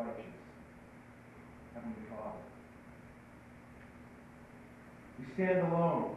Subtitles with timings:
[0.00, 0.24] righteous
[1.74, 2.40] Heavenly Father.
[5.18, 6.16] We stand alone.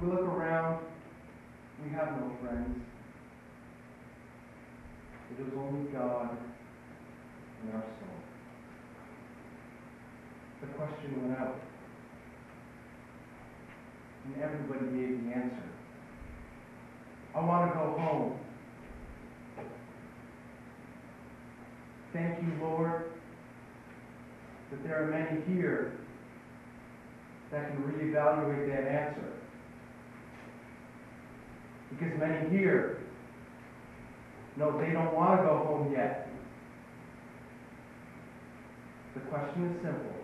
[0.00, 0.84] We look around.
[1.82, 2.78] We have no friends.
[5.32, 6.30] It is only God
[7.62, 8.18] and our soul.
[10.60, 11.56] The question went out.
[14.24, 15.68] And everybody gave the answer.
[17.34, 18.47] I want to go home.
[22.12, 23.12] Thank you, Lord,
[24.70, 25.98] that there are many here
[27.52, 29.32] that can reevaluate that answer.
[31.90, 33.00] Because many here
[34.56, 36.28] know they don't want to go home yet.
[39.14, 40.14] The question is simple.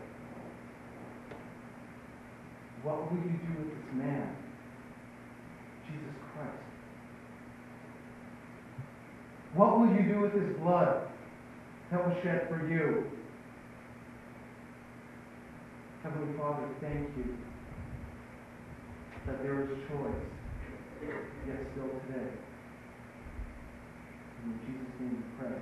[2.83, 4.37] What will you do with this man,
[5.87, 6.51] Jesus Christ?
[9.55, 11.09] What will you do with his blood
[11.97, 13.11] was shed for you?
[16.03, 17.37] Heavenly Father, thank you
[19.27, 20.25] that there is choice,
[21.47, 22.29] yet still today.
[24.45, 25.59] In Jesus' name we pray.